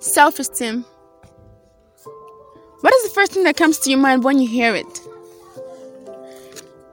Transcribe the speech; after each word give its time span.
Self 0.00 0.38
esteem. 0.38 0.84
What 2.80 2.94
is 2.94 3.02
the 3.02 3.10
first 3.14 3.32
thing 3.32 3.42
that 3.44 3.56
comes 3.56 3.78
to 3.80 3.90
your 3.90 3.98
mind 3.98 4.22
when 4.22 4.38
you 4.38 4.46
hear 4.46 4.74
it? 4.76 5.00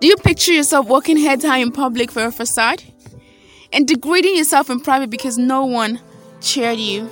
Do 0.02 0.08
you 0.08 0.16
picture 0.16 0.54
yourself 0.54 0.88
walking 0.88 1.18
head 1.18 1.44
high 1.44 1.60
in 1.60 1.72
public 1.72 2.10
for 2.10 2.26
a 2.26 2.32
facade? 2.32 2.84
And 3.72 3.88
degrading 3.88 4.36
yourself 4.36 4.72
in 4.72 4.80
private 4.80 5.12
because 5.12 5.38
no 5.38 5.66
one 5.66 6.00
cheered 6.42 6.80
you? 6.80 7.08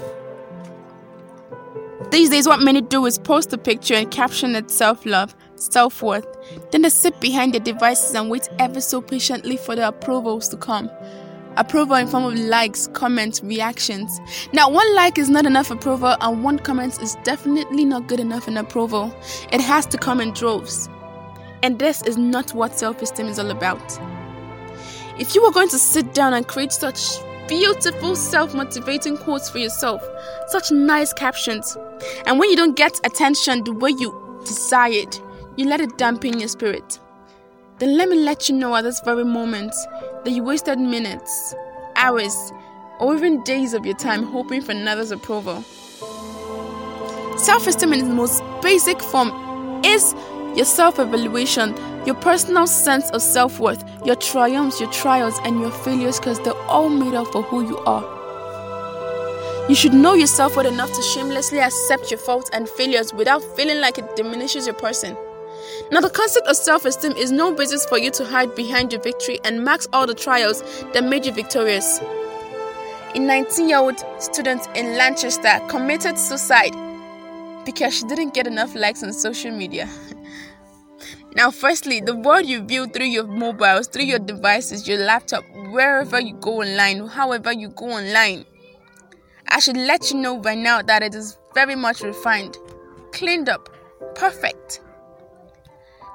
These 2.09 2.31
days, 2.31 2.47
what 2.47 2.61
many 2.61 2.81
do 2.81 3.05
is 3.05 3.19
post 3.19 3.53
a 3.53 3.57
picture 3.59 3.93
and 3.93 4.09
caption 4.09 4.55
it 4.55 4.71
self 4.71 5.05
love, 5.05 5.35
self 5.55 6.01
worth. 6.01 6.25
Then 6.71 6.81
they 6.81 6.89
sit 6.89 7.19
behind 7.21 7.53
their 7.53 7.61
devices 7.61 8.15
and 8.15 8.31
wait 8.31 8.49
ever 8.57 8.81
so 8.81 8.99
patiently 8.99 9.57
for 9.57 9.75
the 9.75 9.87
approvals 9.87 10.49
to 10.49 10.57
come 10.57 10.89
approval 11.57 11.95
in 11.95 12.07
form 12.07 12.25
of 12.25 12.35
likes, 12.35 12.87
comments, 12.93 13.43
reactions. 13.43 14.19
Now, 14.53 14.69
one 14.69 14.93
like 14.95 15.17
is 15.17 15.29
not 15.29 15.45
enough 15.45 15.71
approval, 15.71 16.15
and 16.21 16.43
one 16.43 16.59
comment 16.59 17.01
is 17.01 17.15
definitely 17.23 17.85
not 17.85 18.07
good 18.07 18.19
enough 18.19 18.47
in 18.47 18.57
approval. 18.57 19.15
It 19.51 19.61
has 19.61 19.85
to 19.87 19.97
come 19.97 20.19
in 20.19 20.31
droves. 20.33 20.89
And 21.61 21.79
this 21.79 22.01
is 22.03 22.17
not 22.17 22.53
what 22.53 22.77
self 22.77 23.01
esteem 23.01 23.27
is 23.27 23.39
all 23.39 23.51
about. 23.51 23.99
If 25.19 25.35
you 25.35 25.43
were 25.43 25.51
going 25.51 25.69
to 25.69 25.79
sit 25.79 26.13
down 26.13 26.33
and 26.33 26.47
create 26.47 26.71
such 26.71 27.19
beautiful 27.47 28.15
self 28.15 28.53
motivating 28.53 29.17
quotes 29.17 29.49
for 29.49 29.59
yourself, 29.59 30.01
such 30.47 30.71
nice 30.71 31.13
captions, 31.13 31.77
and 32.25 32.39
when 32.39 32.49
you 32.49 32.55
don't 32.55 32.75
get 32.75 32.99
attention 33.05 33.63
the 33.63 33.73
way 33.73 33.91
you 33.91 34.41
desired, 34.45 35.17
you 35.55 35.67
let 35.67 35.79
it 35.79 35.97
dampen 35.97 36.39
your 36.39 36.49
spirit 36.49 36.99
then 37.79 37.97
let 37.97 38.07
me 38.07 38.17
let 38.17 38.47
you 38.47 38.55
know 38.55 38.75
at 38.75 38.83
this 38.83 39.01
very 39.01 39.25
moment 39.25 39.73
that 40.23 40.31
you 40.31 40.43
wasted 40.43 40.79
minutes, 40.79 41.53
hours, 41.95 42.51
or 42.99 43.15
even 43.15 43.43
days 43.43 43.73
of 43.73 43.85
your 43.85 43.95
time 43.95 44.23
hoping 44.23 44.61
for 44.61 44.71
another's 44.71 45.11
approval. 45.11 45.61
Self 47.37 47.67
esteem 47.67 47.93
in 47.93 47.99
its 48.01 48.09
most 48.09 48.43
basic 48.61 49.01
form 49.01 49.83
is 49.83 50.13
your 50.55 50.65
self 50.65 50.99
evaluation, 50.99 51.75
your 52.05 52.15
personal 52.15 52.67
sense 52.67 53.09
of 53.11 53.21
self 53.21 53.59
worth, 53.59 53.83
your 54.05 54.15
triumphs, 54.15 54.79
your 54.79 54.91
trials, 54.91 55.39
and 55.43 55.59
your 55.59 55.71
failures 55.71 56.19
because 56.19 56.39
they're 56.41 56.61
all 56.67 56.89
made 56.89 57.13
up 57.13 57.27
for 57.27 57.41
who 57.41 57.65
you 57.67 57.77
are. 57.79 58.13
You 59.69 59.75
should 59.75 59.93
know 59.93 60.13
yourself 60.13 60.55
well 60.57 60.67
enough 60.67 60.91
to 60.93 61.01
shamelessly 61.01 61.59
accept 61.59 62.11
your 62.11 62.17
faults 62.17 62.49
and 62.53 62.67
failures 62.67 63.13
without 63.13 63.41
feeling 63.55 63.79
like 63.79 63.97
it 63.97 64.15
diminishes 64.15 64.67
your 64.67 64.75
person. 64.75 65.17
Now, 65.91 66.01
the 66.01 66.09
concept 66.09 66.47
of 66.47 66.55
self 66.55 66.85
esteem 66.85 67.13
is 67.13 67.31
no 67.31 67.53
basis 67.53 67.85
for 67.85 67.97
you 67.97 68.11
to 68.11 68.25
hide 68.25 68.55
behind 68.55 68.91
your 68.91 69.01
victory 69.01 69.39
and 69.43 69.63
mask 69.63 69.89
all 69.93 70.07
the 70.07 70.13
trials 70.13 70.61
that 70.93 71.03
made 71.03 71.25
you 71.25 71.31
victorious. 71.31 71.99
A 73.15 73.19
19 73.19 73.69
year 73.69 73.77
old 73.77 74.03
student 74.19 74.67
in 74.75 74.97
Lancaster 74.97 75.59
committed 75.67 76.17
suicide 76.17 76.73
because 77.65 77.95
she 77.95 78.05
didn't 78.07 78.33
get 78.33 78.47
enough 78.47 78.75
likes 78.75 79.03
on 79.03 79.13
social 79.13 79.51
media. 79.51 79.87
now, 81.35 81.51
firstly, 81.51 82.01
the 82.01 82.15
world 82.15 82.45
you 82.45 82.61
view 82.63 82.87
through 82.87 83.05
your 83.05 83.27
mobiles, 83.27 83.87
through 83.87 84.05
your 84.05 84.19
devices, 84.19 84.87
your 84.87 84.99
laptop, 84.99 85.43
wherever 85.71 86.19
you 86.19 86.33
go 86.35 86.61
online, 86.61 87.07
however 87.07 87.51
you 87.51 87.69
go 87.69 87.91
online, 87.91 88.45
I 89.47 89.59
should 89.59 89.77
let 89.77 90.09
you 90.11 90.17
know 90.17 90.37
by 90.37 90.55
now 90.55 90.81
that 90.81 91.03
it 91.03 91.13
is 91.13 91.37
very 91.53 91.75
much 91.75 92.01
refined, 92.01 92.57
cleaned 93.11 93.49
up, 93.49 93.69
perfect. 94.15 94.81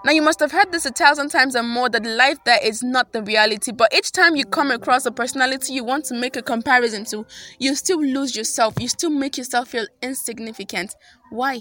Now, 0.08 0.14
you 0.14 0.22
must 0.22 0.40
have 0.40 0.52
heard 0.52 0.72
this 0.72 0.86
a 0.86 0.90
thousand 0.90 1.28
times 1.28 1.54
and 1.54 1.68
more 1.68 1.90
that 1.90 2.06
life 2.06 2.38
there 2.46 2.58
is 2.64 2.82
not 2.82 3.12
the 3.12 3.22
reality, 3.22 3.72
but 3.72 3.92
each 3.92 4.10
time 4.10 4.36
you 4.36 4.46
come 4.46 4.70
across 4.70 5.04
a 5.04 5.10
personality 5.10 5.74
you 5.74 5.84
want 5.84 6.06
to 6.06 6.14
make 6.14 6.34
a 6.34 6.40
comparison 6.40 7.04
to, 7.10 7.26
you 7.58 7.74
still 7.74 8.02
lose 8.02 8.34
yourself. 8.34 8.72
You 8.80 8.88
still 8.88 9.10
make 9.10 9.36
yourself 9.36 9.68
feel 9.68 9.86
insignificant. 10.00 10.94
Why? 11.28 11.60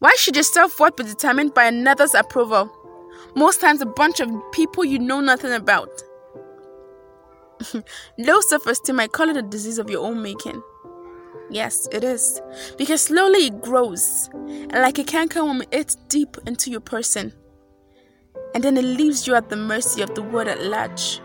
Why 0.00 0.14
should 0.18 0.36
your 0.36 0.42
self 0.42 0.78
worth 0.78 0.96
be 0.96 1.04
determined 1.04 1.54
by 1.54 1.68
another's 1.68 2.12
approval? 2.12 2.70
Most 3.34 3.62
times, 3.62 3.80
a 3.80 3.86
bunch 3.86 4.20
of 4.20 4.30
people 4.52 4.84
you 4.84 4.98
know 4.98 5.20
nothing 5.20 5.52
about. 5.52 5.88
Low 8.18 8.42
self 8.42 8.66
esteem, 8.66 9.00
I 9.00 9.06
call 9.06 9.30
it 9.30 9.38
a 9.38 9.42
disease 9.42 9.78
of 9.78 9.88
your 9.88 10.04
own 10.06 10.22
making. 10.22 10.62
Yes, 11.50 11.88
it 11.92 12.04
is. 12.04 12.40
Because 12.78 13.02
slowly 13.02 13.46
it 13.46 13.60
grows. 13.60 14.28
And 14.32 14.72
like 14.72 14.98
a 14.98 15.04
cankerworm, 15.04 15.64
it's 15.72 15.96
deep 16.08 16.36
into 16.46 16.70
your 16.70 16.80
person. 16.80 17.32
And 18.54 18.62
then 18.62 18.76
it 18.76 18.84
leaves 18.84 19.26
you 19.26 19.34
at 19.34 19.48
the 19.48 19.56
mercy 19.56 20.02
of 20.02 20.14
the 20.14 20.22
world 20.22 20.48
at 20.48 20.62
large. 20.62 21.20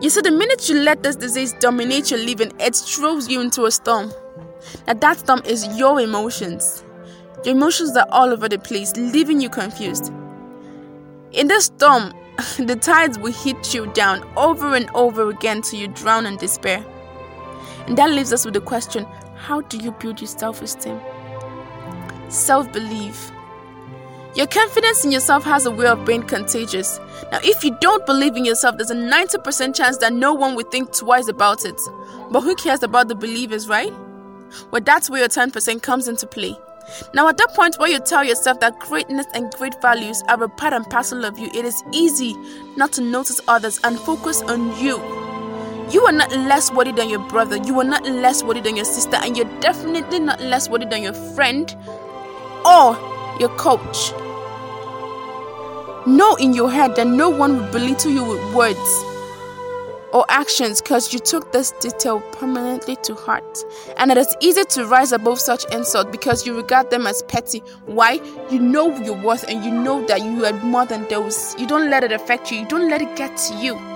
You 0.00 0.10
see, 0.10 0.20
the 0.20 0.30
minute 0.30 0.68
you 0.68 0.76
let 0.80 1.02
this 1.02 1.16
disease 1.16 1.52
dominate 1.54 2.10
your 2.10 2.20
living, 2.20 2.52
it 2.58 2.74
throws 2.74 3.28
you 3.28 3.40
into 3.40 3.64
a 3.64 3.70
storm. 3.70 4.12
Now, 4.86 4.94
that 4.94 5.18
storm 5.18 5.42
is 5.44 5.66
your 5.78 6.00
emotions. 6.00 6.84
Your 7.44 7.54
emotions 7.56 7.96
are 7.96 8.06
all 8.10 8.30
over 8.30 8.48
the 8.48 8.58
place, 8.58 8.94
leaving 8.96 9.40
you 9.40 9.48
confused. 9.48 10.12
In 11.32 11.48
this 11.48 11.66
storm, 11.66 12.12
the 12.58 12.76
tides 12.76 13.18
will 13.18 13.32
hit 13.32 13.74
you 13.74 13.86
down 13.92 14.28
over 14.36 14.74
and 14.74 14.88
over 14.94 15.28
again 15.30 15.62
till 15.62 15.80
you 15.80 15.88
drown 15.88 16.26
in 16.26 16.36
despair. 16.36 16.84
And 17.86 17.98
that 17.98 18.10
leaves 18.10 18.32
us 18.32 18.44
with 18.44 18.54
the 18.54 18.60
question 18.60 19.06
how 19.36 19.60
do 19.62 19.76
you 19.76 19.92
build 19.92 20.20
your 20.20 20.28
self 20.28 20.62
esteem? 20.62 21.00
Self 22.28 22.72
belief. 22.72 23.32
Your 24.34 24.46
confidence 24.46 25.04
in 25.04 25.12
yourself 25.12 25.44
has 25.44 25.66
a 25.66 25.70
way 25.70 25.86
of 25.86 26.06
being 26.06 26.22
contagious. 26.22 26.98
Now, 27.30 27.40
if 27.42 27.62
you 27.62 27.76
don't 27.80 28.06
believe 28.06 28.34
in 28.34 28.46
yourself, 28.46 28.78
there's 28.78 28.90
a 28.90 28.94
90% 28.94 29.74
chance 29.74 29.98
that 29.98 30.14
no 30.14 30.32
one 30.32 30.54
will 30.54 30.64
think 30.64 30.96
twice 30.96 31.28
about 31.28 31.66
it. 31.66 31.78
But 32.30 32.40
who 32.40 32.54
cares 32.54 32.82
about 32.82 33.08
the 33.08 33.14
believers, 33.14 33.68
right? 33.68 33.92
Well, 34.70 34.80
that's 34.82 35.10
where 35.10 35.20
your 35.20 35.28
10% 35.28 35.82
comes 35.82 36.08
into 36.08 36.26
play. 36.26 36.56
Now, 37.12 37.28
at 37.28 37.36
that 37.36 37.52
point 37.54 37.78
where 37.78 37.90
you 37.90 37.98
tell 38.00 38.24
yourself 38.24 38.60
that 38.60 38.78
greatness 38.78 39.26
and 39.34 39.52
great 39.52 39.80
values 39.82 40.22
are 40.28 40.42
a 40.42 40.48
part 40.48 40.72
and 40.72 40.88
parcel 40.88 41.26
of 41.26 41.38
you, 41.38 41.50
it 41.54 41.66
is 41.66 41.82
easy 41.92 42.34
not 42.76 42.92
to 42.92 43.02
notice 43.02 43.40
others 43.48 43.80
and 43.84 43.98
focus 43.98 44.40
on 44.42 44.74
you. 44.82 45.21
You 45.92 46.06
are 46.06 46.12
not 46.12 46.32
less 46.32 46.72
worthy 46.72 46.92
than 46.92 47.10
your 47.10 47.18
brother. 47.28 47.58
You 47.58 47.78
are 47.80 47.84
not 47.84 48.04
less 48.04 48.42
worthy 48.42 48.60
than 48.60 48.76
your 48.76 48.86
sister. 48.86 49.16
And 49.16 49.36
you're 49.36 49.60
definitely 49.60 50.20
not 50.20 50.40
less 50.40 50.70
worthy 50.70 50.86
than 50.86 51.02
your 51.02 51.12
friend 51.12 51.74
or 52.64 52.96
your 53.38 53.50
coach. 53.58 54.12
Know 56.06 56.34
in 56.36 56.54
your 56.54 56.70
head 56.70 56.96
that 56.96 57.06
no 57.06 57.28
one 57.28 57.58
will 57.58 57.70
belittle 57.70 58.10
you 58.10 58.24
with 58.24 58.54
words 58.54 59.04
or 60.14 60.24
actions 60.28 60.80
because 60.80 61.12
you 61.12 61.18
took 61.18 61.52
this 61.52 61.72
detail 61.72 62.20
permanently 62.32 62.96
to 62.96 63.14
heart. 63.14 63.58
And 63.98 64.10
it 64.10 64.16
is 64.16 64.34
easy 64.40 64.64
to 64.64 64.86
rise 64.86 65.12
above 65.12 65.40
such 65.40 65.64
insult 65.74 66.10
because 66.10 66.46
you 66.46 66.56
regard 66.56 66.90
them 66.90 67.06
as 67.06 67.22
petty. 67.22 67.58
Why? 67.84 68.20
You 68.50 68.60
know 68.60 68.96
your 68.98 69.20
worth 69.22 69.44
and 69.48 69.62
you 69.62 69.70
know 69.70 70.06
that 70.06 70.22
you 70.22 70.44
are 70.46 70.52
more 70.64 70.86
than 70.86 71.06
those. 71.08 71.54
You 71.58 71.66
don't 71.66 71.90
let 71.90 72.02
it 72.02 72.12
affect 72.12 72.50
you, 72.50 72.60
you 72.60 72.66
don't 72.66 72.88
let 72.88 73.02
it 73.02 73.14
get 73.14 73.36
to 73.36 73.54
you. 73.56 73.91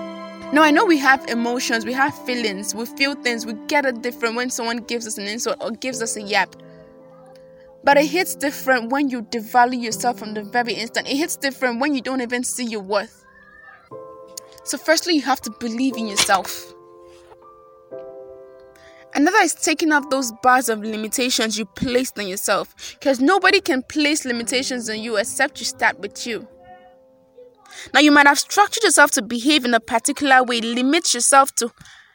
Now, 0.53 0.63
I 0.63 0.71
know 0.71 0.85
we 0.85 0.97
have 0.99 1.25
emotions, 1.27 1.85
we 1.85 1.91
have 1.91 2.17
feelings, 2.25 2.73
we 2.73 2.85
feel 2.85 3.15
things, 3.15 3.45
we 3.45 3.53
get 3.67 3.85
it 3.85 4.01
different 4.01 4.35
when 4.35 4.49
someone 4.49 4.77
gives 4.77 5.05
us 5.05 5.17
an 5.17 5.27
insult 5.27 5.57
or 5.61 5.71
gives 5.71 6.01
us 6.01 6.15
a 6.15 6.21
yap. 6.21 6.55
But 7.83 7.97
it 7.97 8.05
hits 8.05 8.33
different 8.33 8.89
when 8.89 9.09
you 9.09 9.23
devalue 9.23 9.81
yourself 9.83 10.17
from 10.17 10.33
the 10.33 10.43
very 10.43 10.73
instant. 10.73 11.07
It 11.07 11.17
hits 11.17 11.35
different 11.35 11.81
when 11.81 11.93
you 11.93 12.01
don't 12.01 12.21
even 12.21 12.45
see 12.45 12.63
your 12.63 12.81
worth. 12.81 13.25
So, 14.63 14.77
firstly, 14.77 15.15
you 15.15 15.21
have 15.23 15.41
to 15.41 15.51
believe 15.59 15.97
in 15.97 16.07
yourself. 16.07 16.73
Another 19.13 19.39
is 19.39 19.53
taking 19.53 19.91
off 19.91 20.09
those 20.09 20.31
bars 20.43 20.69
of 20.69 20.79
limitations 20.79 21.57
you 21.57 21.65
placed 21.65 22.17
on 22.17 22.27
yourself. 22.27 22.73
Because 22.99 23.19
nobody 23.19 23.59
can 23.59 23.83
place 23.83 24.23
limitations 24.23 24.89
on 24.89 24.99
you 24.99 25.17
except 25.17 25.59
you 25.59 25.65
start 25.65 25.99
with 25.99 26.25
you. 26.25 26.47
Now, 27.93 27.99
you 27.99 28.11
might 28.11 28.27
have 28.27 28.39
structured 28.39 28.83
yourself 28.83 29.11
to 29.11 29.21
behave 29.21 29.65
in 29.65 29.73
a 29.73 29.79
particular 29.79 30.43
way, 30.43 30.61
limit 30.61 31.13
yourself 31.13 31.53
to 31.55 31.71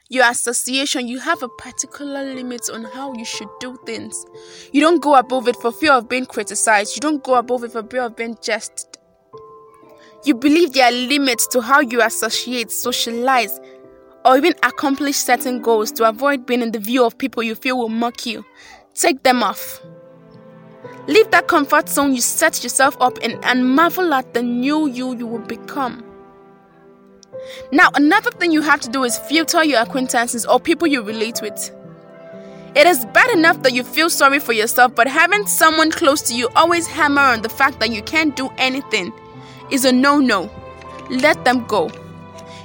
your 0.08 0.28
association. 0.28 1.08
You 1.08 1.18
have 1.20 1.42
a 1.42 1.48
particular 1.48 2.22
limit 2.34 2.68
on 2.72 2.84
how 2.84 3.14
you 3.14 3.24
should 3.24 3.48
do 3.60 3.78
things. 3.86 4.24
You 4.72 4.80
don't 4.80 5.02
go 5.02 5.16
above 5.16 5.48
it 5.48 5.56
for 5.56 5.72
fear 5.72 5.92
of 5.92 6.08
being 6.08 6.26
criticized, 6.26 6.96
you 6.96 7.00
don't 7.00 7.22
go 7.24 7.34
above 7.34 7.64
it 7.64 7.72
for 7.72 7.82
fear 7.82 8.02
of 8.02 8.16
being 8.16 8.36
just. 8.42 8.98
You 10.24 10.34
believe 10.34 10.72
there 10.72 10.86
are 10.86 10.92
limits 10.92 11.46
to 11.48 11.60
how 11.60 11.80
you 11.80 12.00
associate, 12.00 12.70
socialize, 12.70 13.58
or 14.24 14.36
even 14.36 14.54
accomplish 14.62 15.16
certain 15.16 15.60
goals 15.60 15.90
to 15.92 16.08
avoid 16.08 16.46
being 16.46 16.62
in 16.62 16.70
the 16.70 16.78
view 16.78 17.04
of 17.04 17.18
people 17.18 17.42
you 17.42 17.56
feel 17.56 17.76
will 17.76 17.88
mock 17.88 18.24
you. 18.24 18.44
Take 18.94 19.24
them 19.24 19.42
off. 19.42 19.80
Leave 21.08 21.30
that 21.32 21.48
comfort 21.48 21.88
zone 21.88 22.14
you 22.14 22.20
set 22.20 22.62
yourself 22.62 22.96
up 23.00 23.18
in 23.18 23.32
and 23.44 23.74
marvel 23.74 24.14
at 24.14 24.34
the 24.34 24.42
new 24.42 24.86
you 24.86 25.14
you 25.16 25.26
will 25.26 25.40
become. 25.40 26.04
Now, 27.72 27.90
another 27.94 28.30
thing 28.30 28.52
you 28.52 28.62
have 28.62 28.80
to 28.82 28.90
do 28.90 29.02
is 29.02 29.18
filter 29.18 29.64
your 29.64 29.80
acquaintances 29.80 30.46
or 30.46 30.60
people 30.60 30.86
you 30.86 31.02
relate 31.02 31.40
with. 31.42 31.72
It 32.74 32.86
is 32.86 33.04
bad 33.06 33.30
enough 33.30 33.62
that 33.64 33.72
you 33.72 33.82
feel 33.82 34.08
sorry 34.08 34.38
for 34.38 34.52
yourself, 34.52 34.94
but 34.94 35.06
having 35.06 35.46
someone 35.46 35.90
close 35.90 36.22
to 36.22 36.34
you 36.34 36.48
always 36.54 36.86
hammer 36.86 37.20
on 37.20 37.42
the 37.42 37.48
fact 37.48 37.80
that 37.80 37.90
you 37.90 38.02
can't 38.02 38.36
do 38.36 38.48
anything 38.56 39.12
is 39.70 39.84
a 39.84 39.92
no 39.92 40.18
no. 40.18 40.50
Let 41.10 41.44
them 41.44 41.66
go. 41.66 41.90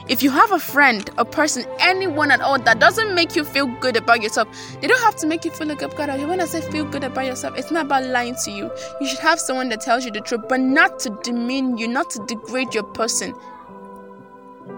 If 0.10 0.24
you 0.24 0.32
have 0.32 0.54
a 0.54 0.60
friend, 0.60 1.10
a 1.18 1.26
person, 1.26 1.66
anyone 1.80 2.32
at 2.32 2.40
all 2.40 2.58
that 2.60 2.80
doesn't 2.80 3.14
make 3.14 3.36
you 3.36 3.44
feel 3.44 3.68
good 3.82 3.98
about 3.98 4.22
yourself, 4.22 4.48
they 4.80 4.88
don't 4.88 5.02
have 5.02 5.18
to 5.18 5.28
make 5.28 5.44
you 5.44 5.52
feel 5.52 5.68
like 5.68 5.84
oh, 5.84 5.90
God. 5.90 6.10
When 6.28 6.40
I 6.40 6.46
say 6.46 6.62
feel 6.72 6.86
good 6.86 7.04
about 7.04 7.26
yourself, 7.26 7.58
it's 7.58 7.72
not 7.72 7.88
about 7.88 8.06
lying 8.06 8.36
to 8.46 8.52
you. 8.52 8.72
You 9.02 9.08
should 9.08 9.20
have 9.20 9.38
someone 9.38 9.68
that 9.70 9.82
tells 9.82 10.06
you 10.06 10.12
the 10.12 10.22
truth, 10.22 10.42
but 10.48 10.62
not 10.62 11.00
to 11.00 11.10
demean 11.24 11.78
you, 11.78 11.90
not 11.90 12.10
to 12.12 12.26
degrade 12.26 12.74
your 12.74 12.84
person. 12.84 13.36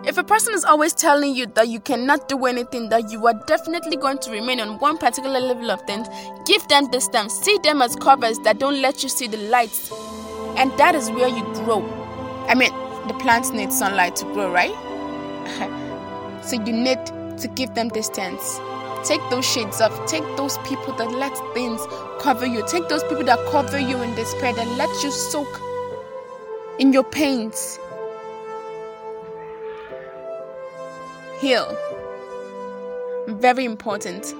If 0.03 0.17
a 0.17 0.23
person 0.23 0.55
is 0.55 0.63
always 0.63 0.93
telling 0.93 1.35
you 1.35 1.45
that 1.53 1.67
you 1.67 1.79
cannot 1.79 2.27
do 2.27 2.45
anything, 2.45 2.89
that 2.89 3.11
you 3.11 3.27
are 3.27 3.39
definitely 3.45 3.97
going 3.97 4.17
to 4.19 4.31
remain 4.31 4.59
on 4.59 4.79
one 4.79 4.97
particular 4.97 5.39
level 5.39 5.69
of 5.69 5.81
things, 5.83 6.07
give 6.47 6.67
them 6.69 6.89
distance. 6.89 7.33
See 7.33 7.59
them 7.61 7.83
as 7.83 7.95
covers 7.95 8.39
that 8.39 8.57
don't 8.57 8.81
let 8.81 9.03
you 9.03 9.09
see 9.09 9.27
the 9.27 9.37
lights. 9.37 9.91
And 10.57 10.71
that 10.79 10.95
is 10.95 11.11
where 11.11 11.27
you 11.27 11.43
grow. 11.53 11.85
I 12.47 12.55
mean, 12.55 12.71
the 13.07 13.13
plants 13.15 13.51
need 13.51 13.71
sunlight 13.71 14.15
to 14.17 14.25
grow, 14.25 14.51
right? 14.51 14.88
So 16.41 16.55
you 16.63 16.73
need 16.73 16.99
to 17.37 17.47
give 17.55 17.75
them 17.75 17.89
distance. 17.89 18.59
Take 19.03 19.21
those 19.29 19.45
shades 19.45 19.79
off. 19.81 20.07
Take 20.07 20.23
those 20.35 20.57
people 20.59 20.93
that 20.93 21.09
let 21.11 21.35
things 21.53 21.81
cover 22.19 22.45
you. 22.45 22.65
Take 22.67 22.89
those 22.89 23.03
people 23.03 23.23
that 23.23 23.39
cover 23.51 23.79
you 23.79 24.01
in 24.01 24.13
despair, 24.15 24.53
that 24.53 24.67
let 24.77 24.89
you 25.03 25.11
soak 25.11 25.61
in 26.79 26.91
your 26.91 27.03
pains. 27.03 27.79
Heal. 31.39 31.77
Very 33.27 33.63
important. 33.63 34.33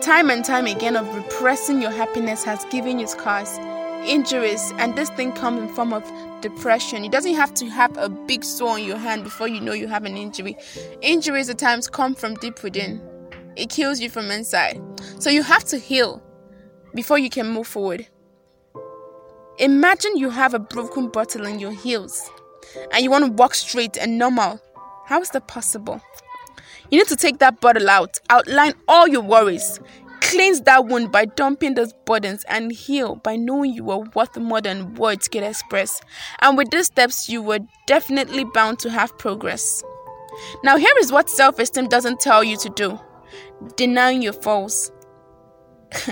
Time 0.00 0.30
and 0.30 0.44
time 0.44 0.66
again 0.66 0.96
of 0.96 1.14
repressing 1.14 1.82
your 1.82 1.90
happiness 1.90 2.44
has 2.44 2.64
given 2.66 2.98
you 2.98 3.06
scars 3.06 3.58
injuries 4.06 4.72
and 4.76 4.94
this 4.96 5.08
thing 5.10 5.32
comes 5.32 5.62
in 5.62 5.68
form 5.68 5.92
of 5.92 6.04
depression. 6.44 7.06
It 7.06 7.10
doesn't 7.10 7.34
have 7.34 7.54
to 7.54 7.66
have 7.70 7.96
a 7.96 8.10
big 8.10 8.44
sore 8.44 8.72
on 8.72 8.84
your 8.84 8.98
hand 8.98 9.24
before 9.24 9.48
you 9.48 9.62
know 9.62 9.72
you 9.72 9.88
have 9.88 10.04
an 10.04 10.18
injury. 10.18 10.56
Injuries 11.00 11.48
at 11.48 11.58
times 11.58 11.88
come 11.88 12.14
from 12.14 12.34
deep 12.34 12.62
within. 12.62 13.00
It 13.56 13.70
kills 13.70 13.98
you 13.98 14.10
from 14.10 14.30
inside. 14.30 14.78
So 15.18 15.30
you 15.30 15.42
have 15.42 15.64
to 15.64 15.78
heal 15.78 16.22
before 16.94 17.18
you 17.18 17.30
can 17.30 17.48
move 17.48 17.66
forward. 17.66 18.06
Imagine 19.58 20.18
you 20.18 20.28
have 20.28 20.52
a 20.52 20.58
broken 20.58 21.08
bottle 21.08 21.46
in 21.46 21.58
your 21.58 21.72
heels 21.72 22.30
and 22.92 23.02
you 23.02 23.10
want 23.10 23.24
to 23.24 23.32
walk 23.32 23.54
straight 23.54 23.96
and 23.96 24.18
normal. 24.18 24.60
How 25.06 25.22
is 25.22 25.30
that 25.30 25.48
possible? 25.48 26.02
You 26.90 26.98
need 26.98 27.08
to 27.08 27.16
take 27.16 27.38
that 27.38 27.62
bottle 27.62 27.88
out. 27.88 28.18
Outline 28.28 28.74
all 28.86 29.08
your 29.08 29.22
worries 29.22 29.80
Cleanse 30.34 30.62
that 30.62 30.86
wound 30.86 31.12
by 31.12 31.26
dumping 31.26 31.74
those 31.74 31.92
burdens 31.92 32.44
and 32.48 32.72
heal 32.72 33.14
by 33.14 33.36
knowing 33.36 33.72
you 33.72 33.88
are 33.92 34.00
worth 34.16 34.36
more 34.36 34.60
than 34.60 34.94
words 34.94 35.28
can 35.28 35.44
express. 35.44 36.00
And 36.40 36.58
with 36.58 36.70
these 36.72 36.86
steps, 36.86 37.28
you 37.28 37.40
were 37.40 37.60
definitely 37.86 38.44
bound 38.44 38.80
to 38.80 38.90
have 38.90 39.16
progress. 39.16 39.84
Now, 40.64 40.76
here 40.76 40.92
is 40.98 41.12
what 41.12 41.30
self 41.30 41.60
esteem 41.60 41.86
doesn't 41.86 42.18
tell 42.18 42.42
you 42.42 42.56
to 42.56 42.68
do 42.70 42.98
denying 43.76 44.22
your 44.22 44.32
faults. 44.32 44.90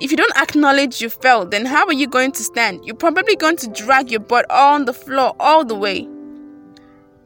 if 0.00 0.10
you 0.10 0.18
don't 0.18 0.36
acknowledge 0.36 1.00
you 1.00 1.08
fell, 1.08 1.46
then 1.46 1.64
how 1.64 1.86
are 1.86 1.94
you 1.94 2.06
going 2.06 2.32
to 2.32 2.42
stand? 2.42 2.84
You're 2.84 2.94
probably 2.94 3.36
going 3.36 3.56
to 3.56 3.68
drag 3.68 4.10
your 4.10 4.20
butt 4.20 4.44
on 4.50 4.84
the 4.84 4.92
floor 4.92 5.34
all 5.40 5.64
the 5.64 5.74
way. 5.74 6.06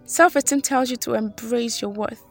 Self 0.05 0.37
esteem 0.37 0.61
tells 0.61 0.91
you 0.91 0.97
to 0.99 1.15
embrace 1.15 1.83
your 1.83 1.91
worth. 1.91 2.23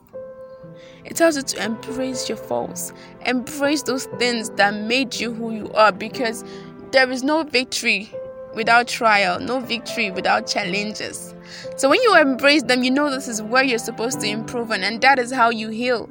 It 1.06 1.16
tells 1.16 1.38
you 1.38 1.44
to 1.44 1.64
embrace 1.64 2.28
your 2.28 2.38
faults, 2.38 2.92
embrace 3.26 3.84
those 3.84 4.06
things 4.18 4.50
that 4.52 4.74
made 4.74 5.16
you 5.16 5.32
who 5.34 5.54
you 5.54 5.72
are 5.74 5.92
because 5.92 6.44
there 6.92 7.10
is 7.12 7.24
no 7.24 7.44
victory 7.44 8.12
without 8.56 8.88
trial, 8.88 9.40
no 9.40 9.60
victory 9.60 10.10
without 10.10 10.48
challenges. 10.48 11.36
So 11.78 11.90
when 11.90 12.02
you 12.02 12.18
embrace 12.18 12.64
them, 12.64 12.84
you 12.84 12.90
know 12.90 13.12
this 13.12 13.28
is 13.28 13.42
where 13.42 13.64
you're 13.64 13.78
supposed 13.78 14.20
to 14.22 14.28
improve 14.28 14.72
on, 14.72 14.84
and 14.84 15.00
that 15.02 15.20
is 15.20 15.32
how 15.32 15.52
you 15.52 15.70
heal. 15.70 16.10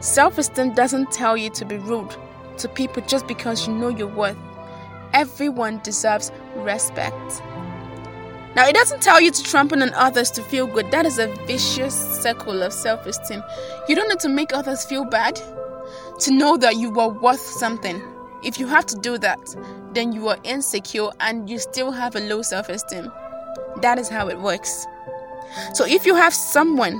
Self 0.00 0.38
esteem 0.38 0.74
doesn't 0.74 1.10
tell 1.10 1.36
you 1.36 1.50
to 1.50 1.64
be 1.64 1.76
rude 1.76 2.16
to 2.58 2.68
people 2.68 3.02
just 3.06 3.26
because 3.26 3.66
you 3.66 3.74
know 3.74 3.88
your 3.88 4.08
worth. 4.08 4.38
Everyone 5.12 5.80
deserves 5.82 6.32
respect. 6.54 7.42
Now, 8.58 8.66
it 8.66 8.74
doesn't 8.74 9.00
tell 9.00 9.20
you 9.20 9.30
to 9.30 9.42
trample 9.44 9.80
on 9.84 9.94
others 9.94 10.32
to 10.32 10.42
feel 10.42 10.66
good. 10.66 10.90
That 10.90 11.06
is 11.06 11.20
a 11.20 11.28
vicious 11.46 11.94
circle 12.20 12.60
of 12.60 12.72
self 12.72 13.06
esteem. 13.06 13.40
You 13.88 13.94
don't 13.94 14.08
need 14.08 14.18
to 14.18 14.28
make 14.28 14.52
others 14.52 14.84
feel 14.84 15.04
bad 15.04 15.40
to 16.18 16.32
know 16.32 16.56
that 16.56 16.74
you 16.74 16.98
are 16.98 17.08
worth 17.08 17.38
something. 17.38 18.02
If 18.42 18.58
you 18.58 18.66
have 18.66 18.84
to 18.86 18.98
do 18.98 19.16
that, 19.18 19.38
then 19.92 20.10
you 20.10 20.26
are 20.26 20.38
insecure 20.42 21.10
and 21.20 21.48
you 21.48 21.60
still 21.60 21.92
have 21.92 22.16
a 22.16 22.18
low 22.18 22.42
self 22.42 22.68
esteem. 22.68 23.12
That 23.80 23.96
is 23.96 24.08
how 24.08 24.26
it 24.26 24.40
works. 24.40 24.88
So, 25.74 25.86
if 25.86 26.04
you 26.04 26.16
have 26.16 26.34
someone 26.34 26.98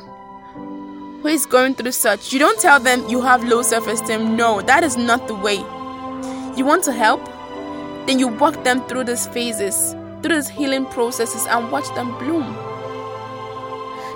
who 1.22 1.26
is 1.26 1.44
going 1.44 1.74
through 1.74 1.90
such, 1.90 2.32
you 2.32 2.38
don't 2.38 2.60
tell 2.60 2.78
them 2.78 3.04
you 3.08 3.20
have 3.20 3.42
low 3.42 3.62
self 3.62 3.88
esteem. 3.88 4.36
No, 4.36 4.60
that 4.60 4.84
is 4.84 4.96
not 4.96 5.26
the 5.26 5.34
way. 5.34 5.56
You 6.56 6.64
want 6.64 6.84
to 6.84 6.92
help? 6.92 7.24
Then 8.06 8.20
you 8.20 8.28
walk 8.28 8.62
them 8.62 8.86
through 8.86 9.06
these 9.06 9.26
phases 9.26 9.96
through 10.22 10.36
these 10.36 10.48
healing 10.48 10.86
processes 10.86 11.46
and 11.46 11.70
watch 11.70 11.88
them 11.94 12.16
bloom. 12.18 12.54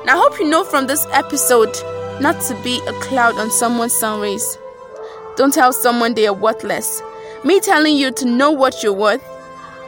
Now, 0.04 0.16
I 0.16 0.18
hope 0.18 0.38
you 0.38 0.48
know 0.48 0.64
from 0.64 0.86
this 0.86 1.06
episode 1.12 1.74
not 2.20 2.40
to 2.42 2.60
be 2.62 2.80
a 2.86 2.92
cloud 3.00 3.36
on 3.36 3.50
someone's 3.50 3.92
sun 3.92 4.20
rays. 4.20 4.58
Don't 5.36 5.54
tell 5.54 5.72
someone 5.72 6.14
they 6.14 6.26
are 6.26 6.34
worthless. 6.34 7.02
Me 7.44 7.60
telling 7.60 7.96
you 7.96 8.10
to 8.12 8.26
know 8.26 8.50
what 8.50 8.82
you're 8.82 8.92
worth 8.92 9.24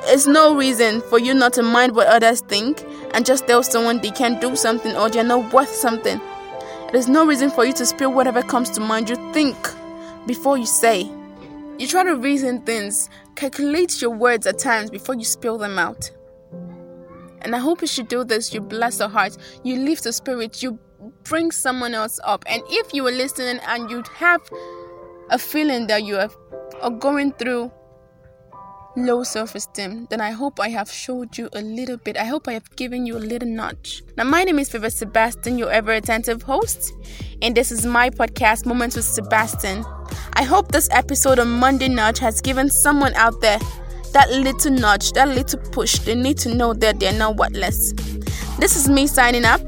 is 0.08 0.26
no 0.26 0.56
reason 0.56 1.00
for 1.02 1.19
you 1.19 1.34
not 1.34 1.52
to 1.55 1.62
mind 1.62 1.94
what 1.94 2.06
others 2.06 2.40
think 2.40 2.84
and 3.12 3.26
just 3.26 3.46
tell 3.46 3.62
someone 3.62 4.00
they 4.00 4.10
can't 4.10 4.40
do 4.40 4.56
something 4.56 4.94
or 4.96 5.08
they're 5.08 5.25
not 5.25 5.52
worth 5.52 5.69
something. 5.69 6.20
There's 6.93 7.08
no 7.08 7.26
reason 7.26 7.50
for 7.50 7.64
you 7.64 7.72
to 7.75 7.87
spill 7.87 8.12
whatever 8.12 8.43
comes 8.43 8.70
to 8.70 8.81
mind. 8.81 9.08
You 9.08 9.17
think 9.32 9.56
before 10.26 10.58
you 10.58 10.67
say. 10.67 11.10
You 11.76 11.88
try 11.88 12.04
to 12.04 12.14
reason 12.14 12.62
things, 12.62 13.10
calculate 13.34 14.00
your 14.00 14.10
words 14.10 14.46
at 14.46 14.58
times 14.58 14.90
before 14.90 15.16
you 15.16 15.24
spill 15.24 15.58
them 15.58 15.78
out. 15.78 16.10
And 17.42 17.54
I 17.54 17.58
hope 17.58 17.80
you 17.80 17.86
should 17.88 18.08
do 18.08 18.22
this. 18.22 18.54
You 18.54 18.60
bless 18.60 18.98
the 18.98 19.08
heart, 19.08 19.36
you 19.64 19.76
lift 19.76 20.04
the 20.04 20.12
spirit, 20.12 20.62
you 20.62 20.78
bring 21.24 21.50
someone 21.50 21.94
else 21.94 22.20
up. 22.24 22.44
And 22.46 22.62
if 22.68 22.94
you 22.94 23.06
are 23.06 23.10
listening 23.10 23.60
and 23.66 23.90
you 23.90 24.02
have 24.14 24.40
a 25.30 25.38
feeling 25.38 25.86
that 25.88 26.04
you 26.04 26.16
are, 26.16 26.30
going 26.98 27.32
through 27.32 27.72
low 28.96 29.22
self 29.22 29.54
esteem, 29.54 30.06
then 30.10 30.20
I 30.20 30.30
hope 30.30 30.60
I 30.60 30.68
have 30.68 30.90
showed 30.90 31.36
you 31.38 31.48
a 31.54 31.60
little 31.60 31.96
bit. 31.96 32.16
I 32.16 32.24
hope 32.24 32.46
I 32.46 32.52
have 32.52 32.76
given 32.76 33.06
you 33.06 33.16
a 33.16 33.18
little 33.18 33.48
nudge. 33.48 34.02
Now, 34.16 34.24
my 34.24 34.44
name 34.44 34.58
is 34.58 34.70
Favor 34.70 34.90
Sebastian, 34.90 35.58
your 35.58 35.72
ever 35.72 35.93
attentive 35.93 36.43
host, 36.43 36.93
and 37.43 37.54
this 37.54 37.72
is 37.72 37.86
my 37.86 38.10
podcast, 38.10 38.66
Moments 38.66 38.96
with 38.96 39.06
Sebastian. 39.06 39.84
I 40.36 40.43
hope 40.43 40.72
this 40.72 40.88
episode 40.91 41.38
of 41.38 41.46
Monday 41.46 41.88
Nudge 41.88 42.19
has 42.19 42.41
given 42.41 42.69
someone 42.69 43.14
out 43.14 43.41
there 43.41 43.58
that 44.14 44.31
little 44.31 44.70
nudge, 44.70 45.12
that 45.12 45.29
little 45.29 45.60
push. 45.70 45.98
They 45.98 46.14
need 46.14 46.38
to 46.38 46.55
know 46.55 46.72
that 46.74 47.00
they're 47.00 47.12
not 47.12 47.36
worthless. 47.36 47.93
This 48.58 48.76
is 48.76 48.88
me 48.88 49.06
signing 49.06 49.44
up. 49.44 49.60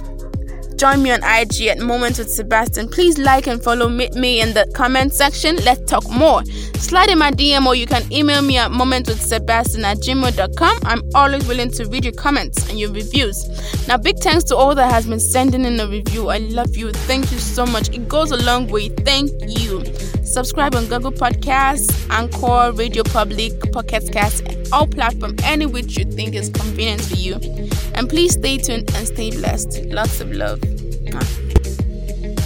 Join 0.77 1.03
me 1.03 1.11
on 1.11 1.21
IG 1.25 1.69
at 1.69 1.79
Moments 1.79 2.19
with 2.19 2.31
Sebastian. 2.31 2.89
Please 2.89 3.17
like 3.17 3.47
and 3.47 3.63
follow 3.63 3.89
me 3.89 4.41
in 4.41 4.53
the 4.53 4.71
comment 4.75 5.15
section. 5.15 5.57
Let's 5.65 5.91
talk 5.91 6.09
more. 6.11 6.45
Slide 6.75 7.09
in 7.09 7.19
my 7.19 7.31
DM 7.31 7.67
or 7.67 7.75
you 7.75 7.87
can 7.87 8.03
email 8.13 8.43
me 8.43 8.59
at 8.59 8.71
momentswithsebastian 8.71 9.83
at 9.85 9.99
gmail.com. 9.99 10.79
I'm 10.85 11.03
always 11.15 11.49
willing 11.49 11.71
to 11.73 11.87
read 11.87 12.05
your 12.05 12.13
comments 12.15 12.69
and 12.69 12.79
your 12.79 12.93
reviews. 12.93 13.43
Now, 13.89 13.97
big 13.97 14.19
thanks 14.19 14.45
to 14.45 14.57
all 14.57 14.75
that 14.75 14.93
has 14.93 15.07
been 15.07 15.21
sending 15.21 15.65
in 15.65 15.81
a 15.81 15.87
review. 15.87 16.29
I 16.29 16.39
love 16.39 16.77
you. 16.77 16.93
Thank 16.93 17.33
you 17.33 17.39
so 17.39 17.65
much. 17.65 17.89
It 17.89 18.07
goes 18.07 18.31
a 18.31 18.37
long 18.37 18.69
way. 18.69 18.91
Thank 18.91 19.31
you. 19.47 19.83
Subscribe 20.27 20.75
on 20.75 20.87
Google 20.87 21.13
Podcasts, 21.13 21.89
Anchor, 22.11 22.77
Radio 22.77 23.03
Public, 23.05 23.73
Pocket 23.73 24.11
Cast, 24.13 24.45
all 24.73 24.87
platforms, 24.87 25.41
any 25.45 25.67
which 25.67 25.97
you 25.97 26.05
think 26.05 26.35
is 26.35 26.51
convenient 26.51 27.01
for 27.01 27.17
you. 27.17 27.35
And 27.95 28.09
please 28.09 28.33
stay 28.33 28.59
tuned 28.59 28.95
and 28.95 29.07
stay 29.07 29.31
blessed. 29.31 29.85
Lots 29.87 30.21
of 30.21 30.33
love. 30.33 30.61